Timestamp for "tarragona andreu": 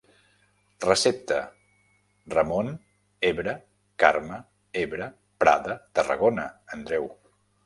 6.01-7.09